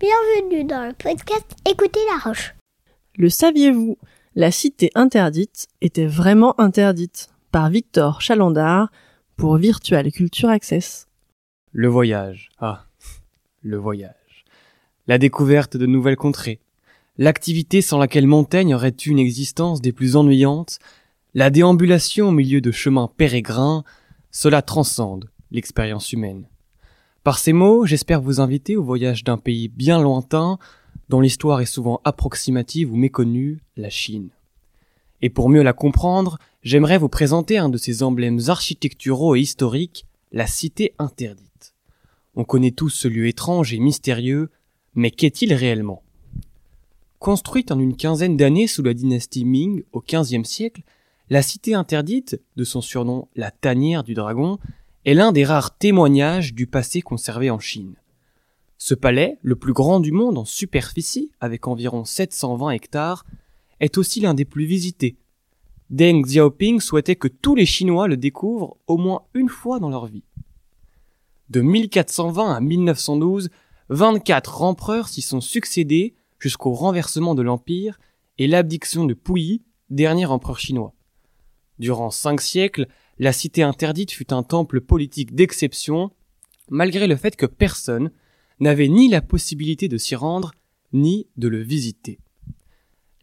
[0.00, 2.54] Bienvenue dans le podcast Écoutez la roche.
[3.16, 3.98] Le saviez-vous
[4.36, 8.92] La cité interdite était vraiment interdite par Victor Chalandard
[9.36, 11.08] pour Virtual Culture Access.
[11.72, 12.48] Le voyage.
[12.60, 12.84] Ah,
[13.62, 14.44] le voyage.
[15.08, 16.60] La découverte de nouvelles contrées.
[17.16, 20.78] L'activité sans laquelle Montaigne aurait eu une existence des plus ennuyantes.
[21.34, 23.82] La déambulation au milieu de chemins pérégrins.
[24.30, 26.46] Cela transcende l'expérience humaine.
[27.28, 30.58] Par ces mots, j'espère vous inviter au voyage d'un pays bien lointain,
[31.10, 34.30] dont l'histoire est souvent approximative ou méconnue, la Chine.
[35.20, 40.06] Et pour mieux la comprendre, j'aimerais vous présenter un de ces emblèmes architecturaux et historiques,
[40.32, 41.74] la cité interdite.
[42.34, 44.48] On connaît tous ce lieu étrange et mystérieux,
[44.94, 46.02] mais qu'est-il réellement?
[47.18, 50.80] Construite en une quinzaine d'années sous la dynastie Ming au XVe siècle,
[51.28, 54.58] la cité interdite, de son surnom la tanière du dragon,
[55.08, 57.94] est l'un des rares témoignages du passé conservé en Chine.
[58.76, 63.24] Ce palais, le plus grand du monde en superficie, avec environ 720 hectares,
[63.80, 65.16] est aussi l'un des plus visités.
[65.88, 70.04] Deng Xiaoping souhaitait que tous les Chinois le découvrent au moins une fois dans leur
[70.04, 70.24] vie.
[71.48, 73.48] De 1420 à 1912,
[73.88, 77.98] 24 empereurs s'y sont succédés jusqu'au renversement de l'Empire
[78.36, 80.92] et l'abdiction de Puyi, dernier empereur chinois.
[81.78, 86.10] Durant cinq siècles, la cité interdite fut un temple politique d'exception,
[86.70, 88.10] malgré le fait que personne
[88.60, 90.52] n'avait ni la possibilité de s'y rendre,
[90.92, 92.18] ni de le visiter.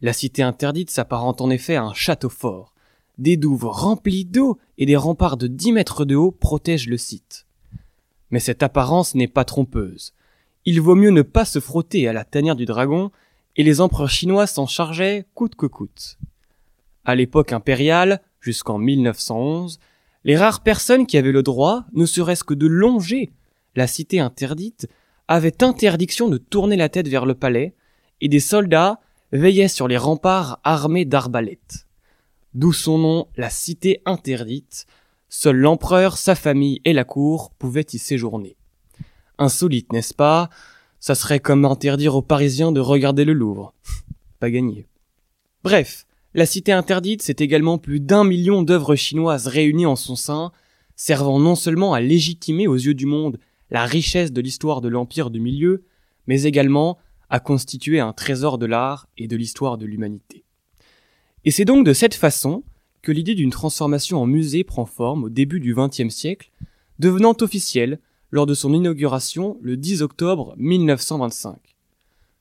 [0.00, 2.74] La cité interdite s'apparente en effet à un château fort.
[3.16, 7.46] Des douves remplies d'eau et des remparts de dix mètres de haut protègent le site.
[8.30, 10.12] Mais cette apparence n'est pas trompeuse.
[10.66, 13.10] Il vaut mieux ne pas se frotter à la tanière du dragon,
[13.56, 16.18] et les empereurs chinois s'en chargeaient coûte que coûte.
[17.06, 19.80] À l'époque impériale, jusqu'en 1911,
[20.22, 23.32] les rares personnes qui avaient le droit, ne serait-ce que de longer
[23.74, 24.88] la cité interdite,
[25.26, 27.74] avaient interdiction de tourner la tête vers le palais,
[28.20, 29.00] et des soldats
[29.32, 31.88] veillaient sur les remparts armés d'arbalètes.
[32.54, 34.86] D'où son nom, la cité interdite.
[35.28, 38.56] Seul l'empereur, sa famille et la cour pouvaient y séjourner.
[39.38, 40.50] Insolite, n'est-ce pas?
[41.00, 43.74] Ça serait comme interdire aux Parisiens de regarder le Louvre.
[44.38, 44.86] pas gagné.
[45.64, 50.52] Bref, la cité interdite, c'est également plus d'un million d'œuvres chinoises réunies en son sein,
[50.94, 53.38] servant non seulement à légitimer aux yeux du monde
[53.70, 55.84] la richesse de l'histoire de l'Empire du Milieu,
[56.26, 56.98] mais également
[57.30, 60.44] à constituer un trésor de l'art et de l'histoire de l'humanité.
[61.46, 62.64] Et c'est donc de cette façon
[63.00, 66.50] que l'idée d'une transformation en musée prend forme au début du XXe siècle,
[66.98, 67.98] devenant officielle
[68.30, 71.56] lors de son inauguration le 10 octobre 1925.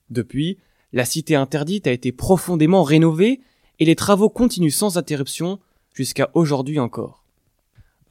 [0.10, 0.58] Depuis,
[0.92, 3.40] la cité interdite a été profondément rénovée
[3.80, 5.60] et les travaux continuent sans interruption
[5.94, 7.24] jusqu'à aujourd'hui encore.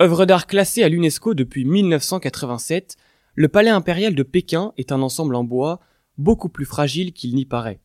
[0.03, 2.97] Œuvre d'art classée à l'UNESCO depuis 1987,
[3.35, 5.81] le palais impérial de Pékin est un ensemble en bois
[6.19, 7.81] beaucoup plus fragile qu'il n'y paraît.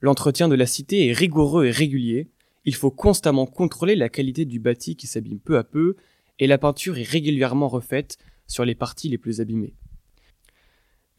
[0.00, 2.28] L'entretien de la cité est rigoureux et régulier,
[2.64, 5.96] il faut constamment contrôler la qualité du bâti qui s'abîme peu à peu,
[6.38, 9.74] et la peinture est régulièrement refaite sur les parties les plus abîmées.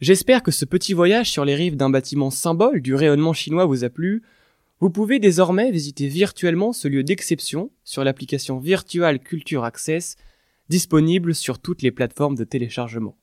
[0.00, 3.84] J'espère que ce petit voyage sur les rives d'un bâtiment symbole du rayonnement chinois vous
[3.84, 4.22] a plu,
[4.78, 10.16] vous pouvez désormais visiter virtuellement ce lieu d'exception sur l'application Virtual Culture Access
[10.68, 13.16] disponible sur toutes les plateformes de téléchargement.